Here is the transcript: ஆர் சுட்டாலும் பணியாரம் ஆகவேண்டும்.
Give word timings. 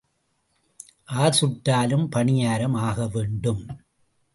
ஆர் 1.05 1.37
சுட்டாலும் 1.41 2.07
பணியாரம் 2.15 2.77
ஆகவேண்டும். 2.79 3.63